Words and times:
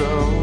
so 0.00 0.39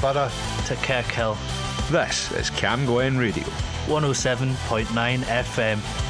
butter 0.00 0.30
to 0.66 0.74
Kirkhill. 0.76 1.36
This 1.90 2.30
is 2.32 2.50
Cam 2.50 2.86
Glen 2.86 3.18
Radio. 3.18 3.44
107.9 3.86 4.86
FM. 5.24 6.09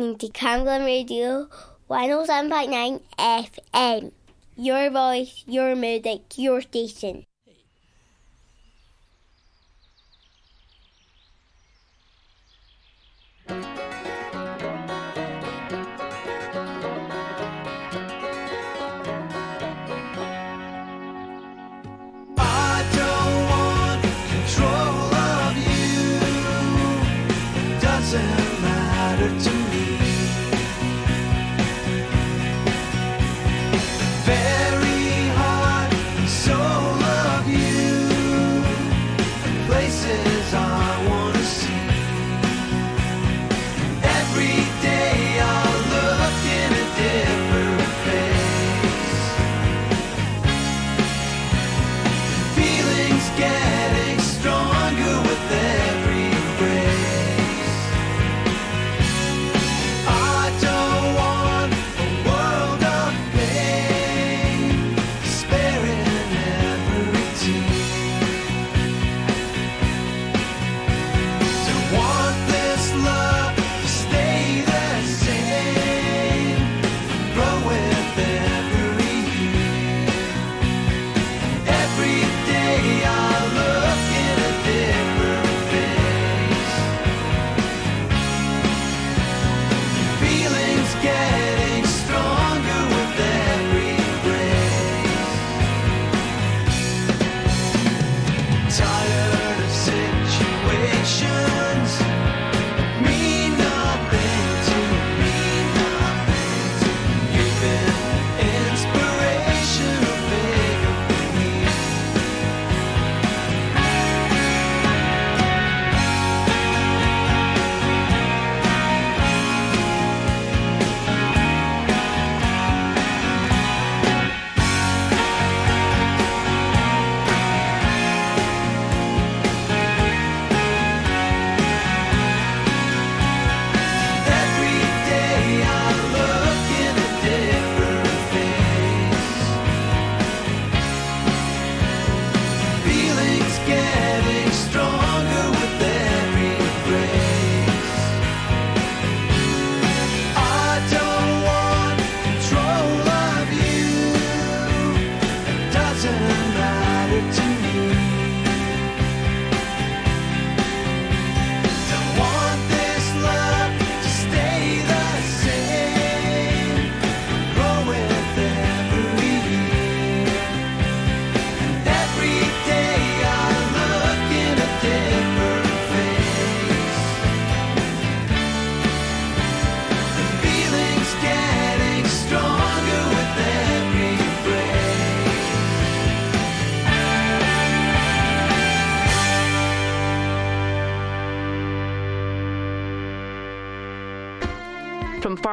listening 0.00 0.16
to 0.16 0.28
Camglen 0.28 0.84
Radio 0.86 1.48
107.9 1.90 3.02
FM. 3.18 4.12
Your 4.56 4.90
voice, 4.90 5.44
your 5.46 5.76
music, 5.76 6.22
your 6.38 6.62
station. 6.62 7.26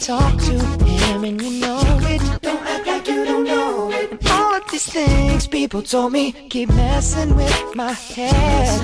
Talk 0.00 0.38
to 0.40 0.58
him 0.84 1.24
and 1.24 1.42
you 1.42 1.60
know 1.60 1.82
it. 2.04 2.22
Don't 2.40 2.62
act 2.66 2.86
like 2.86 3.06
you 3.06 3.24
don't 3.24 3.44
know 3.44 3.90
it. 3.92 4.10
And 4.10 4.26
all 4.28 4.54
of 4.54 4.70
these 4.70 4.86
things 4.86 5.46
people 5.46 5.82
told 5.82 6.12
me 6.12 6.32
keep 6.48 6.70
messing 6.70 7.36
with 7.36 7.74
my 7.74 7.92
head. 7.92 8.80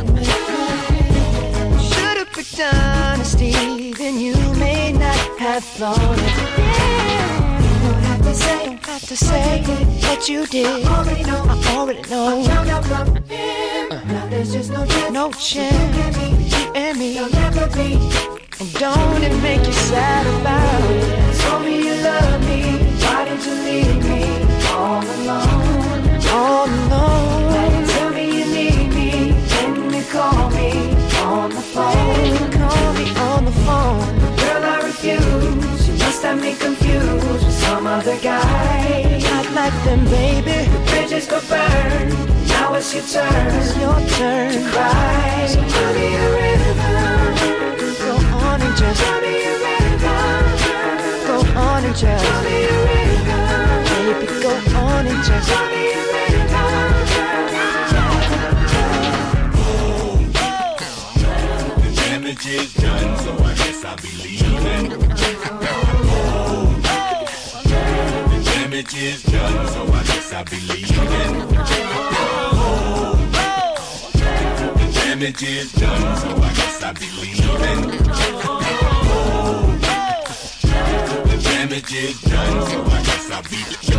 Should've 1.80 2.30
picked 2.32 2.60
honesty, 2.60 3.92
then 3.94 4.20
you 4.20 4.36
may 4.56 4.92
not 4.92 5.16
have 5.38 5.64
thought 5.64 5.98
it. 5.98 6.36
Yeah. 6.58 7.60
Don't 7.82 8.02
have 8.02 8.22
to 8.22 8.34
say, 8.34 8.66
don't 8.66 8.84
have 8.84 9.02
to 9.02 9.16
say 9.16 9.62
what 10.06 10.28
you 10.28 10.46
did. 10.46 10.84
I 10.84 10.98
already 10.98 11.24
know. 11.24 11.44
I 11.48 11.76
already 11.76 12.02
know. 12.10 12.40
I 12.40 12.46
found 12.46 12.68
out 12.68 12.84
from 12.84 13.16
him. 13.24 13.92
Uh-huh. 13.92 14.12
Now 14.12 14.26
there's 14.28 14.52
just 14.52 14.70
no 14.70 14.84
chance. 14.84 15.12
No 15.12 15.32
chance. 15.32 16.18
You 16.52 16.72
and 16.74 16.98
me. 16.98 17.14
There'll 17.14 17.30
never 17.30 17.66
be. 17.74 18.45
Don't 18.58 19.22
it 19.22 19.36
make 19.42 19.66
you 19.66 19.72
sad 19.74 20.26
about 20.40 20.90
it? 20.90 21.40
Told 21.40 21.62
me 21.66 21.76
you 21.76 21.94
love 21.96 22.40
me. 22.48 22.78
Why 23.04 23.26
did 23.26 23.44
you 23.44 23.52
leave 23.52 24.02
me 24.08 24.24
all 24.72 25.04
alone? 25.04 26.24
All 26.32 26.64
alone. 26.64 27.80
You 27.80 27.86
tell 27.86 28.10
me 28.14 28.24
you 28.38 28.46
need 28.46 28.94
me. 28.94 29.32
Then 29.52 29.92
you 29.92 30.02
call 30.04 30.48
me 30.56 30.72
on 31.20 31.50
the 31.50 31.60
phone. 31.60 32.50
Call 32.52 32.92
me 32.94 33.14
on 33.28 33.44
the 33.44 33.52
phone. 33.66 34.16
Girl, 34.40 34.64
I 34.64 34.80
refuse. 34.86 35.88
You 35.88 35.94
must 35.98 36.22
have 36.22 36.40
me 36.40 36.56
confused 36.56 37.28
with 37.28 37.52
some 37.52 37.86
other 37.86 38.18
guy. 38.20 39.20
Not 39.20 39.52
like 39.52 39.84
them, 39.84 40.02
baby. 40.06 40.64
The 40.70 40.78
bridges 40.88 41.26
go 41.26 41.42
burn. 41.42 42.08
Now 42.48 42.72
it's 42.72 42.94
your 42.94 43.04
turn. 43.04 43.54
It's 43.60 43.76
your 43.76 44.00
turn 44.16 44.50
to 44.52 44.70
cry. 44.70 45.46
So 45.46 45.60
me 45.92 46.14
a 46.14 46.32
river. 46.32 47.35
And 48.66 48.76
just. 48.76 49.00
Go 51.26 51.36
on 51.56 51.84
and 51.84 51.96
just. 51.96 52.24
Baby, 53.88 54.26
go 54.42 54.50
on 54.76 55.06
and 55.06 55.24
just 55.24 55.50
river. 55.50 56.64
The 61.80 61.90
damage 61.94 62.46
is 62.46 62.74
done, 62.74 63.16
so 63.18 63.32
I 63.38 63.54
guess 63.54 63.84
I'll 63.84 63.96
be 63.98 64.10
leaving. 64.24 64.88
The 68.32 68.38
damage 68.44 68.94
is 68.96 69.22
done, 69.22 69.68
so 69.68 69.80
I 69.92 70.02
guess 70.02 70.32
I'll. 70.32 71.55
Damage 75.18 75.42
is 75.44 75.72
done, 75.72 76.16
so 76.18 76.28
I 76.28 76.52
guess 76.52 76.82
I'll 76.82 76.92
be 76.92 77.08
leaving. 77.20 77.88
The 81.24 81.36
damage 81.42 81.94
is 81.94 82.20
done, 82.20 82.66
so 82.68 82.84
I 82.84 83.02
guess 83.02 83.30
I'll 83.30 83.42
be 83.44 83.56
leaving. 83.56 83.96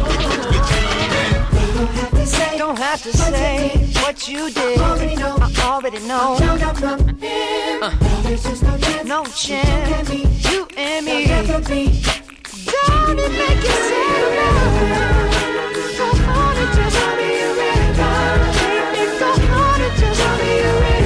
Don't 2.59 2.77
have 2.77 3.01
to 3.01 3.11
say 3.17 3.69
what 4.03 4.27
you 4.27 4.51
did. 4.51 4.79
I 4.79 4.81
already 4.91 5.15
know. 5.15 5.37
I 5.41 5.51
already. 5.63 5.97
Uh, 7.81 7.91
no 9.03 9.25
chance. 9.25 10.09
You 10.51 10.67
and 10.77 11.05
me. 11.05 11.25
Don't 11.25 11.69
it 13.17 13.31
make 13.31 13.63
you 13.63 13.75
sad 13.89 14.23
about 14.33 14.77
it? 14.83 15.97
Go 15.97 16.05
on 16.05 16.57
and 16.57 16.71
just 16.75 16.95
tell 16.95 17.15
me 17.15 17.29
a 17.41 17.49
river. 17.57 18.13
Baby, 18.93 19.17
go 19.19 19.29
on 19.33 19.81
and 19.81 19.93
just 19.97 20.19
tell 20.21 20.37
me 20.37 20.59
a 20.59 20.61
river. 20.81 20.96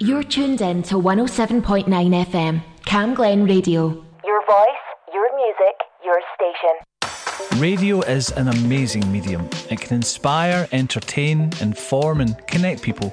You're 0.00 0.22
tuned 0.22 0.60
in 0.62 0.82
to 0.84 0.94
107.9 0.94 1.84
FM, 2.26 2.62
Cam 2.86 3.14
Glen 3.14 3.44
Radio. 3.44 4.04
Your 4.24 4.40
voice, 4.46 4.84
your 5.12 5.28
music, 5.36 5.76
your 6.04 6.20
station. 6.34 7.60
Radio 7.60 8.00
is 8.00 8.30
an 8.32 8.48
amazing 8.48 9.10
medium. 9.12 9.48
It 9.70 9.80
can 9.80 9.96
inspire, 9.96 10.66
entertain, 10.72 11.52
inform, 11.60 12.20
and 12.22 12.36
connect 12.46 12.82
people. 12.82 13.12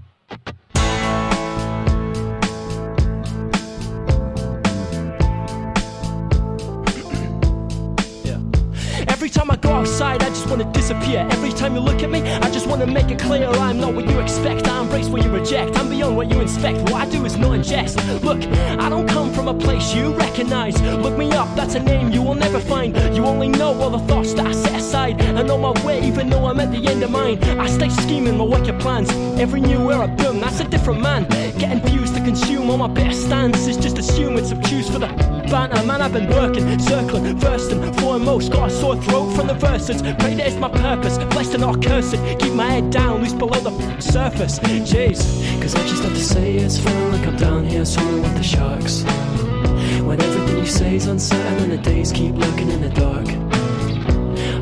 Every 9.21 9.29
time 9.29 9.51
I 9.51 9.55
go 9.55 9.69
outside, 9.69 10.23
I 10.23 10.29
just 10.29 10.47
wanna 10.49 10.63
disappear. 10.73 11.27
Every 11.29 11.51
time 11.51 11.75
you 11.75 11.79
look 11.81 12.01
at 12.01 12.09
me, 12.09 12.21
I 12.21 12.49
just 12.49 12.65
wanna 12.65 12.87
make 12.87 13.11
it 13.11 13.19
clear 13.19 13.47
I'm 13.49 13.79
not 13.79 13.93
what 13.93 14.09
you 14.09 14.19
expect. 14.19 14.67
I 14.67 14.81
embrace 14.81 15.09
what 15.09 15.23
you 15.23 15.29
reject. 15.29 15.77
I'm 15.77 15.89
beyond 15.89 16.15
what 16.15 16.31
you 16.31 16.41
inspect. 16.41 16.79
What 16.89 16.95
I 16.95 17.05
do 17.05 17.23
is 17.23 17.37
not 17.37 17.53
in 17.53 17.61
jest. 17.61 17.97
Look, 18.23 18.41
I 18.79 18.89
don't 18.89 19.07
come 19.07 19.31
from 19.31 19.47
a 19.47 19.53
place 19.53 19.93
you 19.93 20.15
recognize. 20.15 20.81
Look 20.81 21.19
me 21.19 21.31
up, 21.33 21.55
that's 21.55 21.75
a 21.75 21.79
name 21.79 22.09
you 22.09 22.23
will 22.23 22.33
never 22.33 22.59
find. 22.59 22.97
You 23.15 23.23
only 23.25 23.47
know 23.47 23.79
all 23.79 23.91
the 23.91 23.99
thoughts 24.11 24.33
that 24.33 24.47
I 24.47 24.53
set 24.53 24.73
aside. 24.73 25.21
And 25.21 25.51
on 25.51 25.61
my 25.61 25.85
way, 25.85 26.01
even 26.01 26.27
though 26.27 26.47
I'm 26.47 26.59
at 26.59 26.71
the 26.71 26.87
end 26.87 27.03
of 27.03 27.11
mine, 27.11 27.37
I 27.59 27.67
stay 27.67 27.89
scheming 27.89 28.39
my 28.39 28.45
wicked 28.45 28.79
plans. 28.79 29.11
Every 29.39 29.61
new 29.61 29.91
era, 29.91 30.07
boom, 30.07 30.39
that's 30.39 30.61
a 30.61 30.63
different 30.63 30.99
man. 30.99 31.27
Getting 31.59 31.81
views 31.81 32.09
to 32.13 32.21
consume 32.21 32.71
all 32.71 32.77
my 32.77 32.87
best 32.87 33.21
stance 33.21 33.67
is 33.67 33.77
just 33.77 33.99
assume 33.99 34.35
it's 34.39 34.51
obtuse 34.51 34.89
for 34.89 34.97
the 34.97 35.09
banter. 35.51 35.85
Man, 35.85 36.01
I've 36.01 36.11
been 36.11 36.27
working, 36.27 36.79
circling, 36.79 37.39
first 37.39 37.71
and 37.71 37.95
foremost. 37.99 38.51
Got 38.51 38.71
a 38.71 38.73
sore 38.73 38.95
throat 39.11 39.29
from 39.35 39.47
the 39.47 39.53
verses. 39.53 40.01
Pray 40.01 40.35
that 40.35 40.47
it's 40.47 40.55
my 40.55 40.69
purpose. 40.69 41.17
Blessed 41.33 41.55
and 41.55 41.61
not 41.61 41.83
cursed. 41.83 42.15
Keep 42.39 42.53
my 42.53 42.69
head 42.75 42.89
down, 42.89 43.21
loose 43.21 43.33
below 43.33 43.59
the 43.59 43.73
surface. 43.99 44.57
Jeez. 44.59 45.19
Cause 45.61 45.75
I 45.75 45.83
just 45.91 46.03
have 46.03 46.13
to 46.13 46.23
say 46.23 46.55
it's 46.55 46.79
feeling 46.79 47.11
like 47.11 47.27
I'm 47.27 47.35
down 47.35 47.65
here 47.65 47.85
swimming 47.85 48.21
with 48.21 48.35
the 48.37 48.43
sharks. 48.43 49.03
When 50.07 50.21
everything 50.21 50.57
you 50.59 50.65
say 50.65 50.95
is 50.95 51.07
uncertain 51.07 51.63
and 51.63 51.71
the 51.73 51.77
days 51.77 52.11
keep 52.11 52.33
lurking 52.35 52.69
in 52.69 52.81
the 52.81 52.89
dark. 52.89 53.27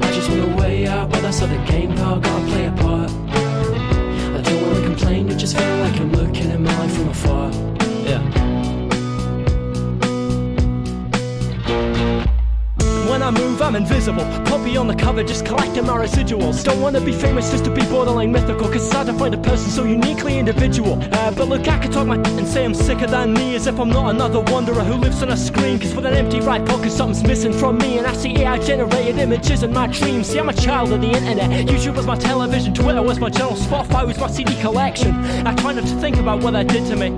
I 0.05 0.11
just 0.11 0.29
want 0.29 0.51
a 0.51 0.55
way 0.61 0.87
out, 0.87 1.11
but 1.11 1.21
that's 1.21 1.39
how 1.39 1.45
the 1.45 1.61
game, 1.71 1.95
pal. 1.95 2.19
Gotta 2.19 2.45
play 2.47 2.65
a 2.65 2.71
part. 2.71 3.11
I 4.37 4.41
don't 4.41 4.61
wanna 4.65 4.83
complain, 4.83 5.29
it 5.29 5.37
just 5.37 5.55
feel 5.57 5.77
like 5.77 5.99
I'm 6.01 6.11
looking 6.11 6.51
at 6.51 6.59
my 6.59 6.75
life 6.79 6.93
from 6.95 7.09
afar. 7.09 7.88
I 13.29 13.31
move, 13.31 13.61
I'm 13.61 13.75
invisible. 13.75 14.25
Poppy 14.45 14.75
on 14.75 14.87
the 14.87 14.95
cover, 14.95 15.23
just 15.23 15.45
collecting 15.45 15.85
my 15.85 15.95
residuals. 15.95 16.63
Don't 16.63 16.81
wanna 16.81 16.99
be 16.99 17.13
famous 17.13 17.51
just 17.51 17.63
to 17.65 17.69
be 17.69 17.83
borderline 17.85 18.31
mythical, 18.31 18.67
cause 18.67 18.83
it's 18.83 18.91
hard 18.91 19.05
to 19.05 19.13
find 19.13 19.35
a 19.35 19.37
person 19.37 19.69
so 19.69 19.83
uniquely 19.83 20.39
individual. 20.39 20.97
Uh, 21.13 21.29
but 21.29 21.47
look, 21.47 21.67
I 21.67 21.77
could 21.77 21.91
talk 21.91 22.07
my 22.07 22.15
and 22.15 22.47
say 22.47 22.65
I'm 22.65 22.73
sicker 22.73 23.05
than 23.05 23.33
me, 23.33 23.53
as 23.53 23.67
if 23.67 23.79
I'm 23.79 23.89
not 23.89 24.09
another 24.09 24.39
wanderer 24.39 24.83
who 24.83 24.95
lives 24.95 25.21
on 25.21 25.29
a 25.29 25.37
screen. 25.37 25.77
Cause 25.77 25.93
with 25.93 26.07
an 26.07 26.15
empty 26.15 26.39
right 26.39 26.65
pocket, 26.65 26.89
something's 26.91 27.21
missing 27.21 27.53
from 27.53 27.77
me, 27.77 27.99
and 27.99 28.07
I 28.07 28.13
see 28.13 28.35
AI 28.35 28.57
generated 28.57 29.19
images 29.19 29.61
in 29.61 29.73
my 29.73 29.85
dreams. 29.85 30.25
See, 30.25 30.39
I'm 30.39 30.49
a 30.49 30.53
child 30.53 30.91
of 30.91 30.99
the 30.99 31.11
internet. 31.11 31.67
YouTube 31.67 31.97
was 31.97 32.07
my 32.07 32.17
television, 32.17 32.73
Twitter 32.73 33.03
was 33.03 33.19
my 33.19 33.29
channel, 33.29 33.55
Spotify 33.55 34.07
was 34.07 34.17
my 34.17 34.27
CD 34.27 34.59
collection. 34.59 35.13
I 35.45 35.53
try 35.53 35.73
not 35.73 35.85
to 35.85 35.95
think 36.01 36.17
about 36.17 36.41
what 36.41 36.53
that 36.53 36.67
did 36.67 36.87
to 36.87 36.95
me. 36.95 37.09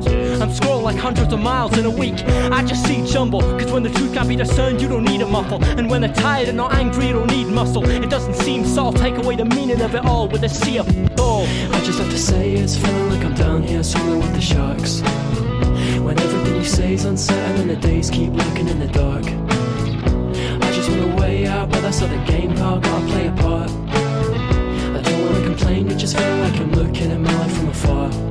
I'm 0.42 0.50
scrolling 0.50 0.84
like 0.84 0.98
hundreds 0.98 1.32
of 1.32 1.40
miles 1.40 1.78
in 1.78 1.86
a 1.86 1.90
week. 1.90 2.22
I 2.52 2.66
just 2.66 2.86
see 2.86 3.02
jumble, 3.06 3.40
cause 3.58 3.72
when 3.72 3.84
the 3.84 3.92
truth 3.92 4.14
can't 4.14 4.28
be 4.28 4.36
discerned, 4.36 4.82
you 4.82 4.90
don't 4.90 5.06
need 5.06 5.22
a 5.22 5.26
muffle. 5.26 5.64
And 5.64 5.90
when 5.90 6.01
they're 6.02 6.14
tired 6.14 6.48
and 6.48 6.58
not 6.58 6.74
angry, 6.74 7.12
don't 7.12 7.30
need 7.30 7.48
muscle. 7.48 7.88
It 7.88 8.10
doesn't 8.10 8.34
seem 8.36 8.66
soft, 8.66 8.98
take 8.98 9.18
away 9.18 9.36
the 9.36 9.46
meaning 9.46 9.82
of 9.82 9.94
it 9.94 10.04
all 10.06 10.28
with 10.28 10.44
a 10.44 10.50
sea 10.50 10.80
of 10.80 10.88
all. 11.20 11.44
I 11.44 11.82
just 11.84 12.00
have 12.00 12.10
to 12.10 12.18
say 12.18 12.54
it's 12.54 12.76
feeling 12.76 13.10
like 13.10 13.24
I'm 13.24 13.36
down 13.36 13.64
here 13.64 13.84
swimming 13.84 14.20
with 14.20 14.34
the 14.34 14.42
sharks. 14.42 15.02
When 16.02 16.20
everything 16.20 16.56
you 16.56 16.64
say 16.64 16.94
is 16.94 17.06
uncertain 17.06 17.62
and 17.62 17.70
the 17.70 17.76
days 17.76 18.10
keep 18.10 18.32
lurking 18.32 18.68
in 18.68 18.80
the 18.80 18.88
dark. 18.88 19.26
I 20.64 20.72
just 20.72 20.90
want 20.90 21.14
a 21.14 21.22
way 21.22 21.46
out, 21.46 21.70
but 21.70 21.82
that's 21.82 22.00
how 22.00 22.08
the 22.08 22.18
game, 22.32 22.56
pal. 22.56 22.80
Gotta 22.80 23.06
play 23.08 23.28
a 23.28 23.32
part. 23.34 23.70
I 23.70 25.02
don't 25.04 25.26
wanna 25.26 25.46
complain, 25.46 25.90
it 25.92 25.98
just 25.98 26.18
feel 26.18 26.38
like 26.38 26.60
I'm 26.60 26.72
looking 26.72 27.12
at 27.12 27.20
my 27.20 27.34
life 27.40 27.56
from 27.58 27.70
afar. 27.70 28.31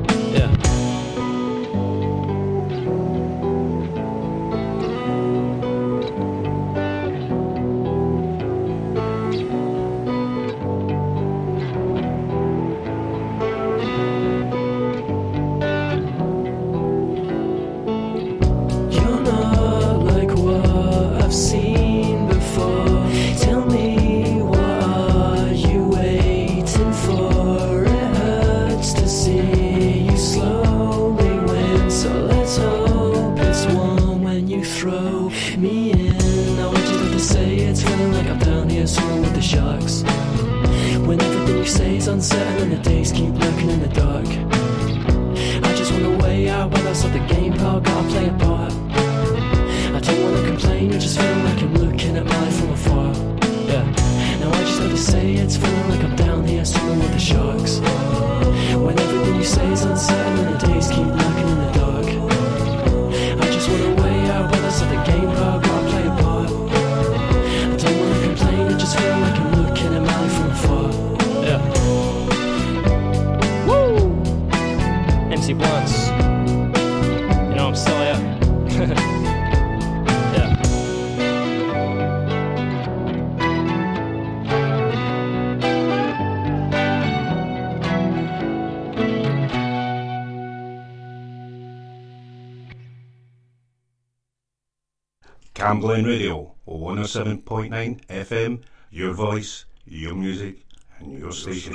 Glen 95.78 96.04
Radio, 96.04 96.52
107.9 96.66 98.00
FM, 98.08 98.62
your 98.90 99.12
voice, 99.12 99.66
your 99.86 100.14
music, 100.14 100.66
and 100.98 101.16
your 101.16 101.32
station. 101.32 101.74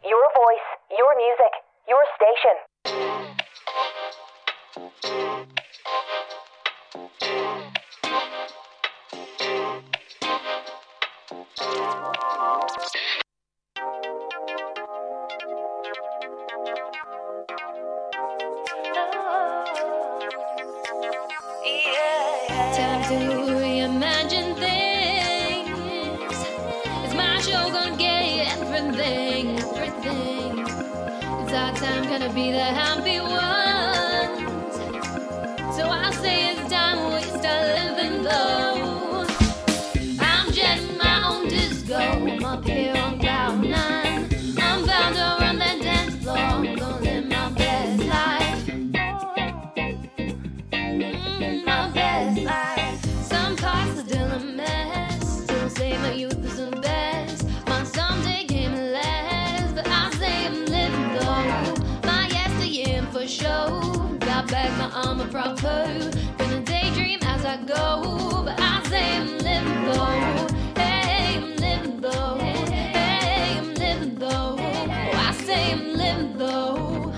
apropos. 65.33 66.11
Gonna 66.37 66.59
daydream 66.61 67.19
as 67.23 67.45
I 67.45 67.57
go, 67.63 68.43
but 68.43 68.59
I 68.59 68.83
say 68.89 69.17
I'm 69.17 69.37
living 69.37 69.85
low. 69.87 70.47
Hey, 70.75 71.37
I'm 71.37 71.55
living 71.55 72.01
low. 72.01 72.37
Hey, 72.37 73.57
I'm 73.57 73.73
living 73.75 74.19
low. 74.19 74.57
I 74.59 75.31
say 75.45 75.71
I'm 75.71 75.93
living 75.93 76.37
low. 76.37 77.13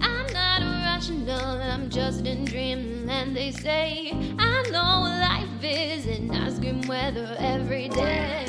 I'm 0.00 0.26
not 0.32 0.62
irrational, 0.62 1.60
I'm 1.60 1.90
just 1.90 2.24
in 2.24 2.44
dreamland. 2.46 3.36
They 3.36 3.52
say 3.52 4.12
I 4.38 4.62
know 4.70 5.02
life 5.28 5.62
is 5.62 6.06
in 6.06 6.30
ice 6.30 6.58
cream 6.58 6.80
weather 6.88 7.36
every 7.38 7.88
day 7.88 8.43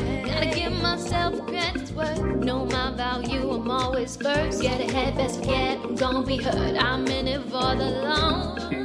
myself 0.96 1.36
worth. 1.92 2.22
Know 2.38 2.66
my 2.66 2.92
value, 2.96 3.52
I'm 3.52 3.70
always 3.70 4.16
first. 4.16 4.62
Get 4.62 4.80
ahead, 4.80 5.16
best 5.18 5.44
get, 5.44 5.82
don't 5.82 5.98
gonna 5.98 6.26
be 6.26 6.38
hurt. 6.38 6.82
I'm 6.82 7.06
in 7.08 7.28
it 7.28 7.42
for 7.44 7.76
the 7.76 8.02
long. 8.04 8.85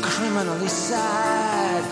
criminally 0.00 0.68
sad. 0.68 1.84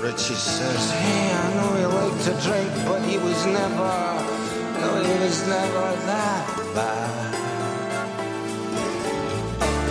Richie 0.00 0.34
says, 0.34 0.90
Hey, 0.90 1.32
I 1.32 1.54
know 1.54 1.70
he 1.76 1.86
liked 1.86 2.24
to 2.24 2.32
drink, 2.46 2.70
but 2.86 3.00
he 3.02 3.18
was 3.18 3.46
never, 3.46 3.94
no, 4.80 5.02
he 5.02 5.14
was 5.24 5.46
never 5.48 5.86
that 6.08 6.46
bad. 6.74 7.34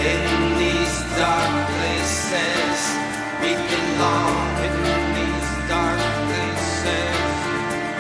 In 0.04 0.58
these 0.62 0.98
dark 1.18 1.54
places, 1.78 2.78
we 3.42 3.52
belong. 3.74 4.38
In 4.68 4.78
these 5.18 5.50
dark 5.72 6.02
places, 6.30 7.18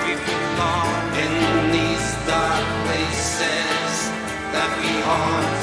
we 0.04 0.12
belong. 0.30 0.94
In 1.26 1.34
these 1.76 2.08
dark 2.28 2.66
places 2.86 3.96
that 4.54 4.70
we 4.80 4.92
haunt. 5.08 5.63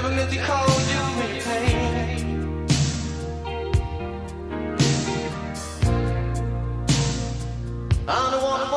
Never 0.00 0.14
meant 0.14 0.30
to 0.30 0.38
cause 0.38 0.92
you 0.92 1.00
any 1.24 1.40
pain. 1.40 2.68
I 8.06 8.30
don't 8.30 8.42
wanna 8.44 8.67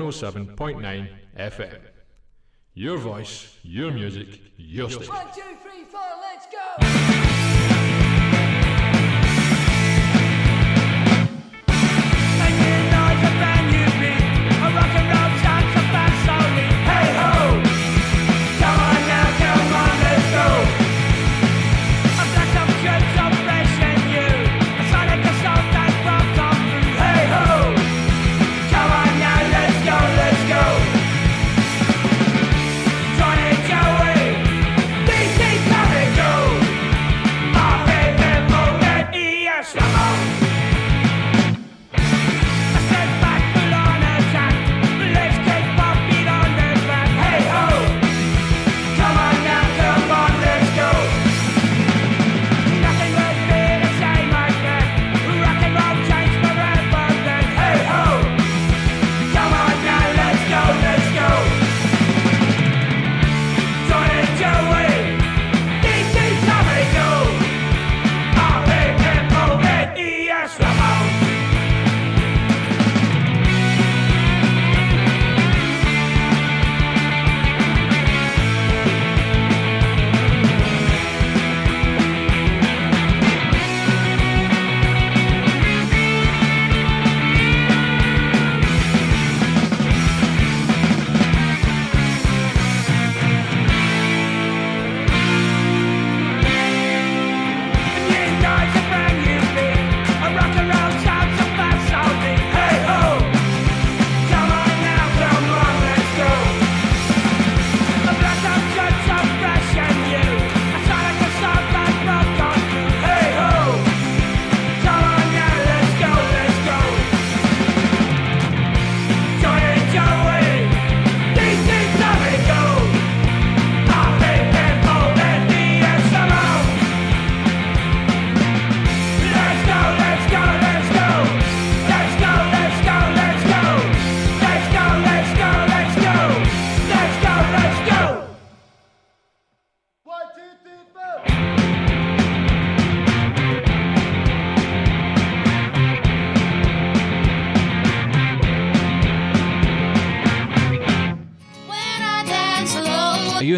107.9 0.00 1.08
FM. 1.36 1.80
Your 2.74 2.98
voice, 2.98 3.56
your 3.62 3.90
music, 3.90 4.40
your 4.56 4.88
station. 4.88 5.12
One, 5.12 5.26
two, 5.34 5.42
three, 5.62 5.84
four, 5.84 6.00
let's 6.22 6.46
go! 6.46 6.87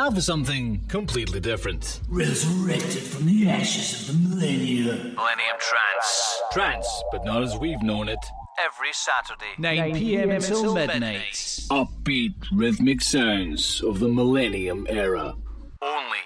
now 0.00 0.10
for 0.10 0.22
something 0.22 0.82
completely 0.88 1.40
different. 1.40 2.00
Resurrected 2.08 3.02
from 3.02 3.26
the 3.26 3.50
ashes 3.50 4.08
of 4.08 4.22
the 4.22 4.28
millennium. 4.30 5.14
Millennium 5.14 5.58
Trance. 5.58 6.42
Trance, 6.52 7.02
but 7.12 7.22
not 7.26 7.42
as 7.42 7.58
we've 7.58 7.82
known 7.82 8.08
it. 8.08 8.18
Every 8.58 8.92
Saturday, 8.92 9.52
9 9.58 9.94
p.m. 9.94 10.30
until 10.30 10.74
midnight. 10.74 11.34
Upbeat 11.70 12.34
rhythmic 12.50 13.02
sounds 13.02 13.82
of 13.82 14.00
the 14.00 14.08
millennium 14.08 14.86
era. 14.88 15.34
Only 15.82 16.24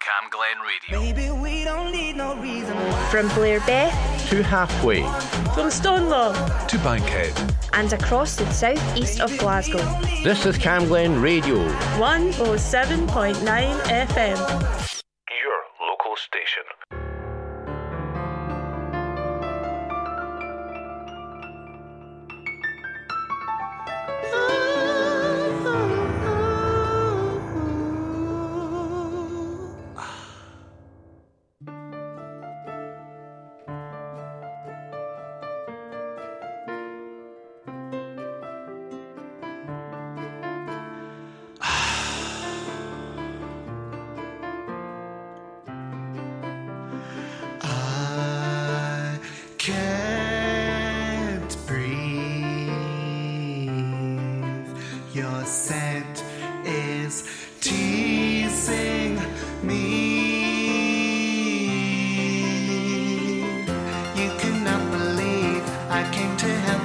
on 0.00 0.06
Cam 0.20 0.30
Glen 0.30 0.58
Radio. 0.66 1.00
Baby, 1.12 1.30
we 1.30 1.64
don't 1.64 1.92
need 1.92 2.16
no 2.16 2.34
reason 2.36 2.76
From 3.10 3.28
Blair 3.28 3.60
Beth 3.60 3.92
To 4.30 4.42
halfway. 4.42 5.02
From 5.54 5.68
Stonelaw 5.70 6.68
To 6.68 6.78
Bankhead. 6.78 7.32
and 7.72 7.92
across 7.92 8.36
the 8.36 8.50
southeast 8.50 9.20
of 9.20 9.36
Glasgow. 9.38 9.78
This 10.24 10.46
is 10.46 10.56
Cam 10.58 10.86
Glen 10.86 11.20
Radio. 11.20 11.56
107.9 11.98 13.36
FM. 13.82 14.38
Your 15.42 15.88
local 15.88 16.16
station. 16.16 16.64
Oh, 24.32 24.79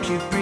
to 0.05 0.34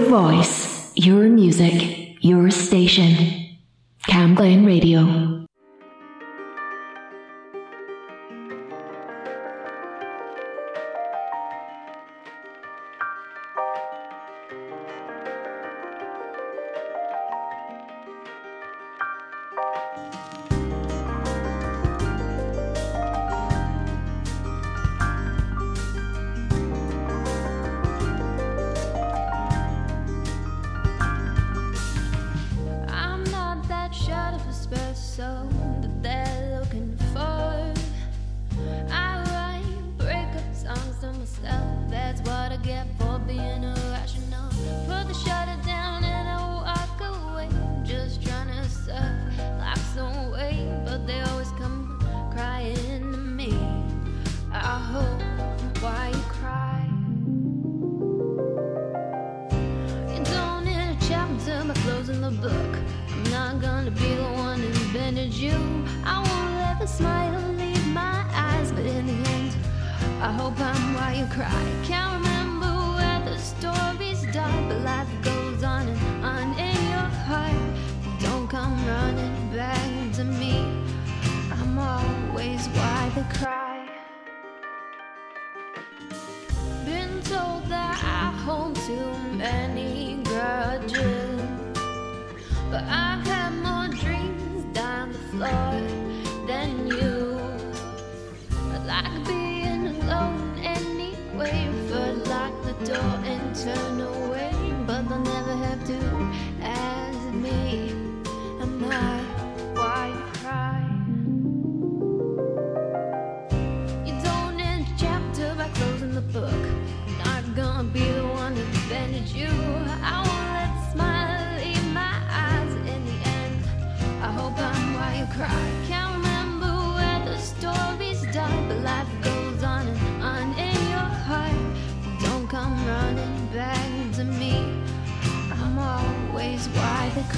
voice, 0.00 0.90
your 0.96 1.28
music, 1.28 2.16
your 2.20 2.50
station. 2.50 3.56
Cam 4.08 4.34
Glen 4.34 4.66
Radio. 4.66 5.37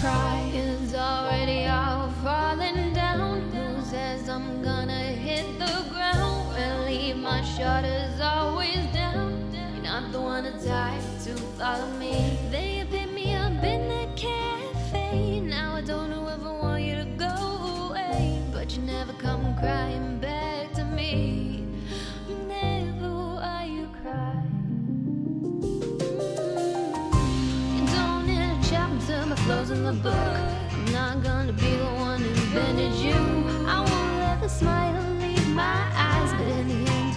Cry. 0.01 0.51
Is 0.55 0.95
already 0.95 1.67
all 1.67 2.11
falling 2.25 2.93
down. 2.93 3.41
Who 3.53 3.83
says 3.85 4.29
I'm 4.29 4.63
gonna 4.63 5.05
hit 5.27 5.47
the 5.59 5.85
ground? 5.93 6.49
Well, 6.55 6.85
leave 6.87 7.17
my 7.17 7.43
shutters 7.43 8.19
always 8.21 8.83
down. 8.95 9.31
You're 9.53 9.85
not 9.85 10.11
the 10.13 10.21
one 10.21 10.45
to 10.45 10.53
die 10.65 11.01
to 11.25 11.33
follow 11.59 11.91
me. 11.99 12.39
They 12.51 12.87
pick 12.91 13.11
me 13.13 13.35
up 13.35 13.63
in 13.63 13.83
the 13.95 14.07
cafe. 14.17 15.41
Now 15.41 15.77
I 15.77 15.83
don't 15.83 16.09
know 16.11 16.29
if 16.29 16.43
I 16.43 16.53
want 16.63 16.83
you 16.83 16.97
to 16.97 17.09
go 17.29 17.35
away, 17.89 18.43
but 18.53 18.75
you 18.75 18.83
never 18.83 19.13
come 19.15 19.55
crying 19.59 20.10
closing 29.71 29.85
the 29.85 29.93
book. 29.93 30.15
I'm 30.73 30.85
not 30.93 31.23
gonna 31.23 31.53
be 31.53 31.77
the 31.77 31.85
one 31.85 32.21
who 32.21 32.29
invented 32.29 32.93
you. 32.95 33.21
I 33.67 33.79
won't 33.79 34.19
let 34.19 34.41
the 34.41 34.49
smile 34.49 35.01
leave 35.21 35.49
my 35.51 35.81
eyes, 35.95 36.33
but 36.33 36.49
in 36.59 36.67
the 36.69 36.91
end, 36.91 37.17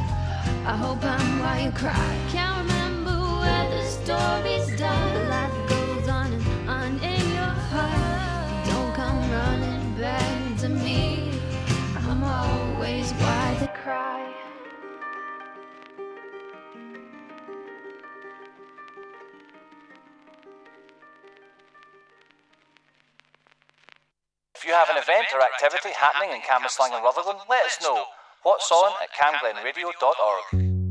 I 0.67 0.75
hope 0.77 1.03
I'm 1.03 1.39
why 1.39 1.61
you 1.65 1.71
cry. 1.71 2.09
Can't 2.31 2.55
remember 2.61 3.15
where 3.41 3.69
the 3.71 3.83
story 3.85 4.55
start, 4.75 5.13
but 5.13 5.25
life 5.29 5.57
goes 5.67 6.07
on 6.07 6.31
and 6.33 6.69
on 6.69 6.91
in 7.11 7.25
your 7.39 7.55
heart. 7.71 8.67
Don't 8.67 8.93
come 8.93 9.19
running 9.31 9.95
back 9.95 10.57
to 10.59 10.69
me. 10.69 11.31
I'm 12.07 12.23
always 12.23 13.11
why 13.13 13.62
If 24.63 24.69
you 24.69 24.75
have 24.75 24.87
an 24.87 24.95
event 24.95 25.27
or 25.35 25.41
activity 25.41 25.89
happening 25.93 26.31
in 26.31 26.39
Cambuslang 26.39 26.95
and 26.95 27.03
Rutherglen, 27.03 27.35
let 27.49 27.65
us 27.65 27.79
know. 27.83 28.05
What's 28.43 28.71
on 28.71 28.93
at 29.03 29.11
camglenradio.org. 29.11 30.82